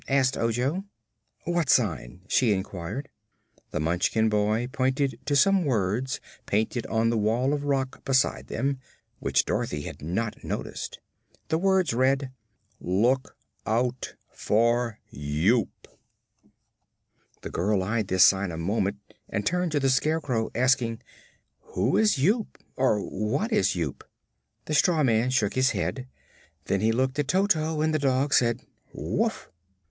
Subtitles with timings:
[0.07, 0.83] asked Ojo.
[1.43, 3.09] "What sign?" she inquired.
[3.69, 8.79] The Munchkin boy pointed to some words painted on the wall of rock beside them,
[9.19, 10.99] which Dorothy had not noticed.
[11.49, 12.31] The words read:
[12.79, 13.37] "LOOK
[13.67, 15.69] OUT FOR YOOP."
[17.43, 18.97] The girl eyed this sign a moment
[19.29, 21.03] and turned to the Scarecrow, asking:
[21.75, 24.03] "Who is Yoop; or what is Yoop?"
[24.65, 26.07] The straw man shook his head.
[26.65, 28.61] Then looked at Toto and the dog said
[28.93, 29.51] "Woof!"